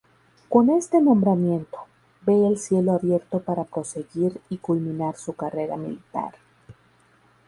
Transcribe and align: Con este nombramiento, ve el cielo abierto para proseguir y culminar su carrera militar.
Con 0.49 0.71
este 0.71 0.99
nombramiento, 0.99 1.77
ve 2.23 2.47
el 2.47 2.57
cielo 2.57 2.93
abierto 2.93 3.39
para 3.43 3.65
proseguir 3.65 4.41
y 4.49 4.57
culminar 4.57 5.15
su 5.15 5.33
carrera 5.33 5.77
militar. 5.77 6.33